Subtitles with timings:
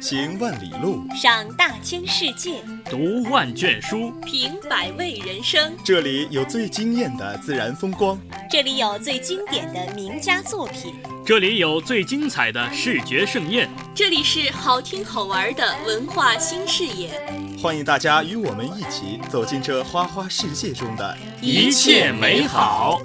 [0.00, 5.72] 行万里路，赏大千世界，读万卷书，品百味人生。
[5.84, 8.18] 这里有最惊艳的自然风光，
[8.50, 10.94] 这里有最经典的名家作品，
[11.24, 17.10] 这里有最精彩的视觉盛宴，这里是好听好玩的文化新视野。
[17.60, 23.00] 欢迎大家与我们一起走进这花花世界中的一切美好。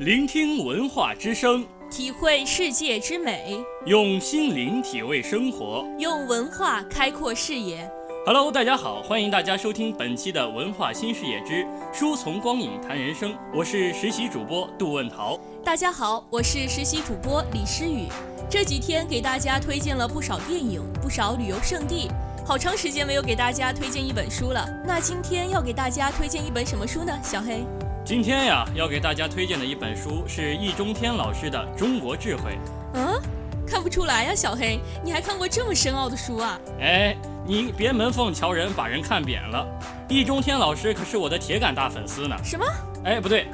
[0.00, 7.86] 聆听文化之声，体会世界之美，用心灵体味生活，用文化开阔视野。
[8.24, 15.38] Hello，大家好，欢迎大家收听本期的文化新视野之书从光影谈人生，我是实习主播杜问桃。
[15.62, 18.06] 大家好，我是实习主播李诗雨。
[18.48, 22.08] 这几天给大家推荐了不少电影，不少旅游胜地，
[22.46, 24.66] 好长时间没有给大家推荐一本书了。
[24.86, 27.12] 那今天要给大家推荐一本什么书呢？
[27.22, 27.66] 小黑。
[28.10, 32.50] 今天呀，要给大家推荐的一本书是易中天老师的《中国智慧》。
[32.94, 33.22] 嗯，
[33.64, 36.58] 看不出来呀，小黑，你还看过这么深奥的书啊？
[36.80, 37.16] 哎，
[37.46, 39.64] 你别门缝瞧人，把人看扁了。
[40.08, 42.36] 易中天老师可是我的铁杆大粉丝呢。
[42.42, 42.66] 什么？
[43.04, 43.46] 哎，不对，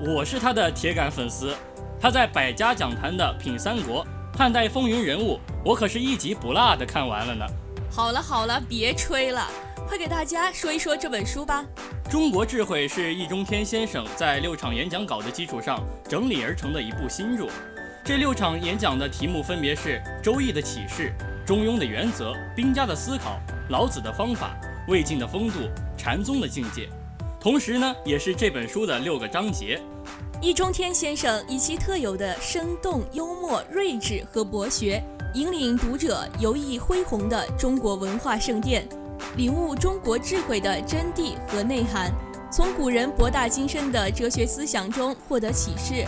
[0.00, 1.52] 我是他的铁杆粉丝。
[2.00, 4.04] 他在百家讲坛的《品三国》
[4.38, 5.34] 《汉代风云人物》，
[5.64, 7.44] 我可是一集不落的看完了呢。
[7.90, 9.48] 好了好了，别吹了，
[9.86, 11.64] 快给大家说一说这本书吧。
[12.10, 17.46] 中国智慧是易中天先生在六场演讲稿的基础上整理而成的一部新著。
[18.04, 21.12] 这六场演讲的题目分别是《周易的启示》
[21.46, 24.56] 《中庸的原则》《兵家的思考》《老子的方法》
[24.90, 25.60] 《魏晋的风度》
[25.96, 26.82] 《禅宗的境界》。
[27.40, 29.80] 同时呢，也是这本书的六个章节。
[30.40, 35.02] 易中天先生以其特有的生动、幽默、睿智和博学，
[35.34, 38.86] 引领读者游弋恢宏的中国文化圣殿。
[39.36, 42.12] 领悟中国智慧的真谛和内涵，
[42.50, 46.06] 从古人博大精深的哲学思想中获得启示。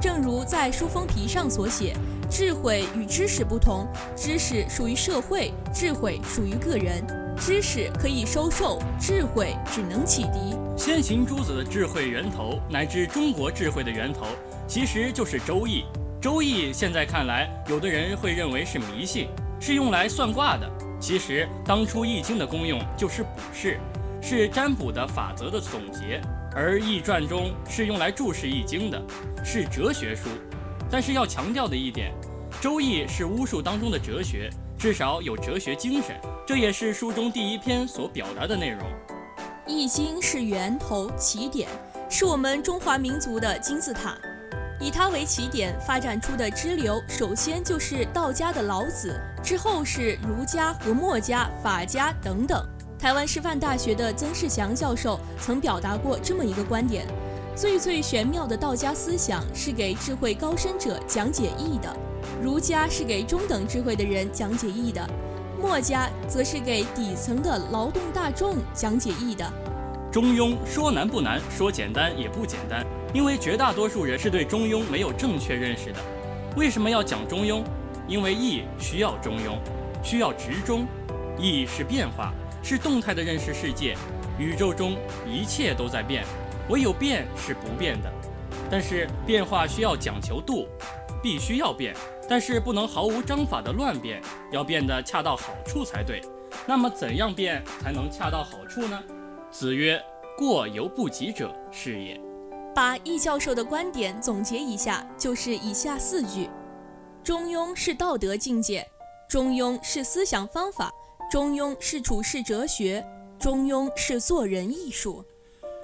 [0.00, 1.92] 正如在书封皮上所写
[2.30, 7.04] ：“智慧与知识不同，知识属于社会，智慧属于个人。
[7.36, 14.26] 知识可以收受，智慧只能启迪。”先秦诸子的智慧源头，乃至中国智慧的源头，
[14.68, 15.80] 其实就是《周易》。
[16.20, 19.28] 《周易》现在看来，有的人会认为是迷信，
[19.58, 20.70] 是用来算卦的。
[21.00, 23.78] 其实，当初《易经》的功用就是卜筮，
[24.20, 26.20] 是占卜的法则的总结；
[26.54, 29.00] 而《易传》中是用来注释《易经》的，
[29.44, 30.28] 是哲学书。
[30.90, 32.12] 但是要强调的一点，
[32.62, 36.16] 《周易》是巫术当中的哲学，至少有哲学精神，
[36.46, 38.80] 这也是书中第一篇所表达的内容。
[39.66, 41.68] 《易经》是源头、起点，
[42.10, 44.18] 是我们中华民族的金字塔。
[44.80, 52.64] 以它为起点发展出的支流，首先就是道家的老子，之后是儒家和墨家、法家等等。
[52.98, 57.06] 台湾师范大学的曾仕祥教授曾表达过这么一个观点：
[57.54, 61.96] 最最玄妙的道家思想是给智慧高深者讲解义的，
[62.42, 65.08] 儒家是给中等智慧的人讲解义的，
[65.60, 69.44] 墨家则是给底层的劳动大众讲解义的。
[70.10, 72.84] 中庸说难不难，说简单也不简单。
[73.14, 75.98] 因为绝大多数人是对中庸没有正确认识的。
[76.56, 77.62] 为什么要讲中庸？
[78.06, 79.58] 因为易需要中庸，
[80.02, 80.86] 需要直中。
[81.38, 82.32] 易是变化，
[82.62, 83.96] 是动态的认识世界。
[84.38, 84.96] 宇宙中
[85.26, 86.24] 一切都在变，
[86.68, 88.12] 唯有变是不变的。
[88.70, 90.66] 但是变化需要讲求度，
[91.22, 91.94] 必须要变，
[92.28, 94.20] 但是不能毫无章法的乱变，
[94.52, 96.20] 要变得恰到好处才对。
[96.66, 99.02] 那么怎样变才能恰到好处呢？
[99.50, 100.00] 子曰
[100.36, 102.20] ：“过犹不及者是也。”
[102.78, 106.48] 把易教授的观点总结一下，就是以下四句：
[107.24, 108.88] 中庸是道德境界，
[109.28, 110.88] 中庸是思想方法，
[111.28, 113.04] 中庸是处世哲学，
[113.36, 115.24] 中庸是做人艺术。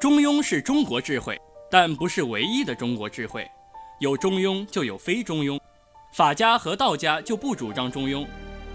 [0.00, 1.36] 中庸是中国智慧，
[1.68, 3.44] 但不是唯一的中国智慧。
[3.98, 5.58] 有中庸就有非中庸，
[6.12, 8.24] 法家和道家就不主张中庸。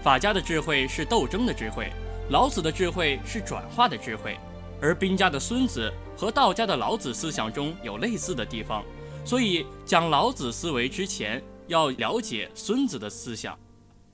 [0.02, 1.90] 法家的智慧是斗争的智慧，
[2.28, 4.36] 老子的智慧是转化的智慧。
[4.78, 5.90] 而兵家的孙子
[6.20, 8.84] 和道家的老子思想中有类似的地方，
[9.24, 13.58] 所以讲老子思维之前要了解孙子的思想。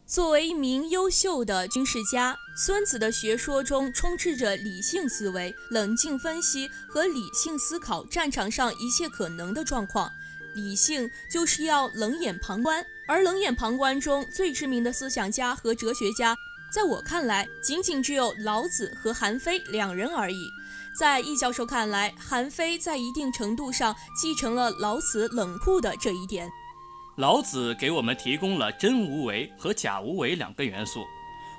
[0.07, 10.09] 作为一名优秀的军事家，孙子的学说中充斥着理性思维、冷静分析和理性思考战场上一切可能的状况。
[10.55, 16.37] 理性就是要冷眼旁观，而冷眼旁观中最知名的思想家和哲学家。
[16.73, 20.49] 在我看来，仅仅只有老子和韩非两人而已。
[20.97, 26.51] 在易教授看来，韩非在一定程度上继承了老子冷酷的这一点。
[27.17, 31.05] 老子给我们提供了真无为和假无为两个元素，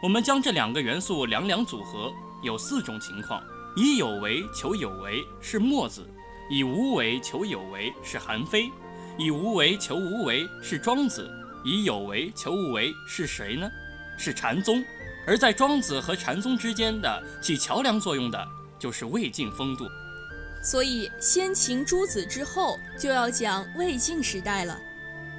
[0.02, 2.12] 我们将这两个元素两两组合，
[2.42, 3.40] 有四种情况：
[3.76, 6.10] 以有为求有为是墨子，
[6.50, 8.72] 以无为求有为是韩非，
[9.20, 11.30] 以无为求无为是庄子，
[11.64, 13.70] 以有为求无为是谁呢？
[14.18, 14.84] 是禅宗。
[15.28, 18.48] 而在庄子和禅宗之间的起桥梁作用的，
[18.80, 19.86] 就是魏晋风度。
[20.62, 24.78] 所以，先秦诸子之后，就要讲魏晋时代了。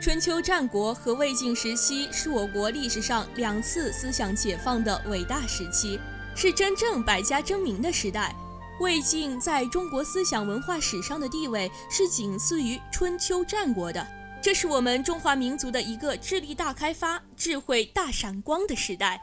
[0.01, 5.99] 春秋战国和魏晋时期是我国历史上两次思想解放的伟大时期，
[6.37, 8.35] 是真正百家争鸣的时代。
[8.81, 14.07] 魏晋在中国思想文化史上的地位是仅次于春秋战国的，
[14.41, 19.21] 这是我们中华民族的一个智力大开发、智慧大闪光的时代。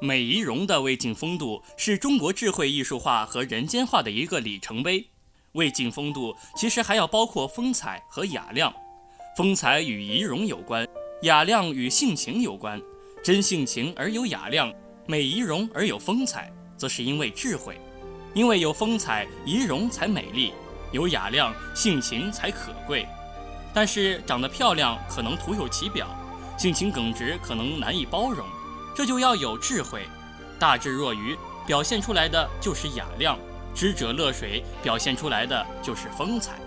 [0.00, 5.06] 美仪容的魏晋风度是中国智慧艺术化和人间化的一个里程碑。
[5.52, 8.72] 魏晋风度其实还要包括风采和雅量。
[9.36, 10.86] 风采与仪容有关，
[11.22, 12.80] 雅量与性情有关。
[13.24, 14.70] 真性情而有雅量，
[15.06, 17.80] 美仪容而有风采，则是因为智慧。
[18.34, 20.52] 因为有风采，仪容才美丽；
[20.92, 23.06] 有雅量，性情才可贵。
[23.72, 26.06] 但是长得漂亮可能徒有其表，
[26.58, 28.46] 性情耿直可能难以包容，
[28.96, 30.08] 这就要有智慧。
[30.58, 33.38] 大智若愚表现出来的就是雅量，
[33.74, 36.58] 知者乐水表现出来的就是风采。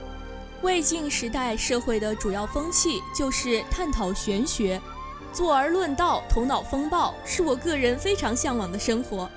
[0.62, 4.80] 魏晋时代社会的主要风气就是探讨玄学，
[5.34, 9.28] 坐而论道，头脑风暴，是我个人非常向往的生活。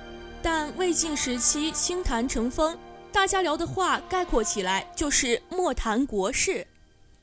[0.43, 2.77] 但魏晋时期清谈成风，
[3.11, 6.67] 大家聊的话概括起来就是莫谈国事。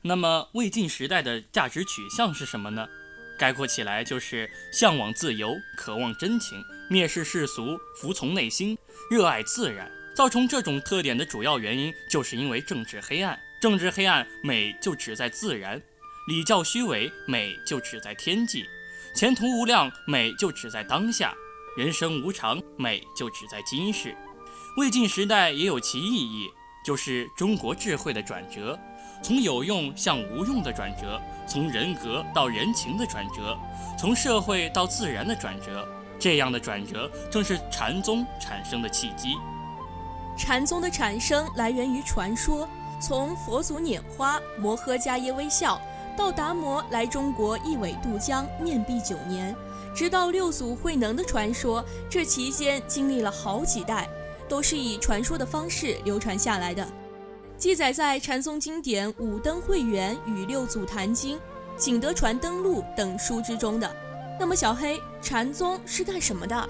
[0.01, 2.87] 那么魏晋时代的价值取向是什么呢？
[3.41, 8.77] 概括起来就是向往自由，渴望真情，蔑视世俗，服从内心，
[9.09, 9.91] 热爱自然。
[10.13, 13.39] 造成这种特点的主要原因，就是因为政治黑暗。
[13.59, 15.81] 政治黑暗，美就只在自然；
[16.27, 18.63] 礼教虚伪，美就只在天际；
[19.15, 21.33] 前途无量，美就只在当下；
[21.75, 24.15] 人生无常，美就只在今世。
[24.77, 26.47] 魏晋时代也有其意义，
[26.83, 28.77] 就是中国智慧的转折，
[29.21, 33.57] 从有用向无用的转折，从人格到人情的转折，
[33.97, 35.87] 从社会到自然的转折。
[36.19, 39.35] 这样的转折，正是禅宗产生的契机。
[40.37, 42.67] 禅宗的产生来源于传说。
[43.03, 45.81] 从佛祖拈花、摩诃迦耶微笑，
[46.15, 49.55] 到达摩来中国一苇渡江、面壁九年，
[49.95, 54.07] 直到六祖慧能的传说，这期间经历了好几代，
[54.51, 56.85] 都是以传说的方式流传下来的，
[57.57, 61.37] 记载在禅宗经典《五灯会元》与《六祖坛经》
[61.77, 63.89] 《景德传灯录》等书之中的。
[64.37, 66.69] 那么，小黑，禅宗是干什么的？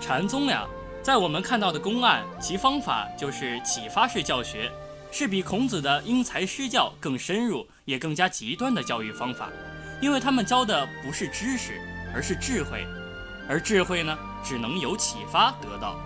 [0.00, 0.64] 禅宗呀，
[1.02, 4.70] 在我们看到的公案，其方法就是启发式教学。
[5.10, 9.50] 是比孔子的因材施教更深入，也更加极端的教育方法，
[10.00, 11.80] 因为他们教的不是知识，
[12.14, 12.86] 而是智慧，
[13.48, 15.96] 而智慧呢，只能由启发得到。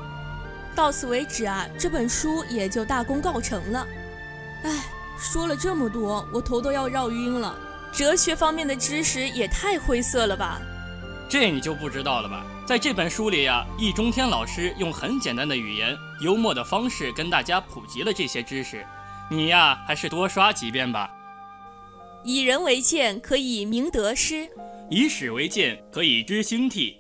[0.75, 3.87] 到此为止啊，这本书也就大功告成了。
[4.65, 4.85] 哎，
[5.19, 7.57] 说了这么多，我头都要绕晕了。
[7.93, 10.61] 哲学方面的知识也太晦涩了吧？
[11.29, 12.45] 这你就不知道了吧？
[12.67, 18.85] 在这本书里呀，易中天老师用很简单的语言、幽默的方式跟大家普及了这些知识。
[19.31, 21.11] 你呀，还是多刷几遍吧。
[22.25, 24.49] 以人为鉴，可以明得失；
[24.91, 26.97] 以史为鉴，可以知兴替。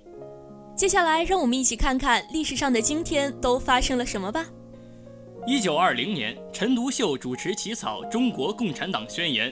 [0.76, 4.44] 接下来，让我们一起看看历史上的今天都发生了什么吧。
[5.46, 9.48] 一九二零年，陈独秀主持起草《中国共产党宣言》。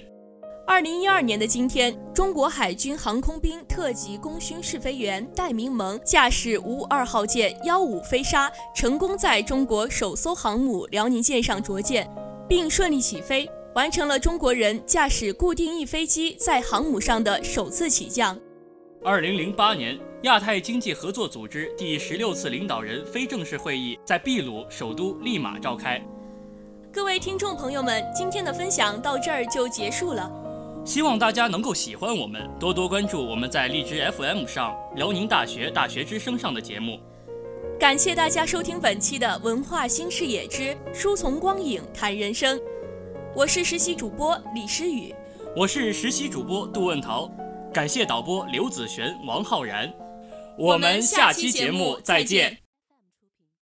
[0.67, 12.09] 二零一二年的今天，中国海军航空兵特级功勋试飞员戴明萌驾驶五五二号舰幺五飞鲨，成功在中国首艘航母辽宁舰上着舰。
[12.49, 18.39] 并顺利起飞，完成了中国人驾驶固定翼飞机在航母上的首次起降。
[19.05, 26.01] 二零零八年，亚太经济合作组织第十六次领导人非正式会议在秘鲁首都利马召开。
[26.93, 30.31] 各位听众朋友们，今天的分享到这儿就结束了。
[30.85, 37.01] 希望大家能够喜欢我们，多多关注我们在荔枝 FM 上、辽宁大学大学之声上的节目。
[37.77, 42.57] 感谢大家收听本期的《文化新视野之书从光影谈人生》，
[43.35, 45.13] 我是实习主播李诗雨，
[45.57, 47.29] 我是实习主播杜问桃，
[47.75, 49.93] 感谢导播刘子璇、王浩然，
[50.59, 52.62] 我们下期节目再见。